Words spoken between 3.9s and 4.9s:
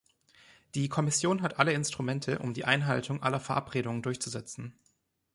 durchzusetzen.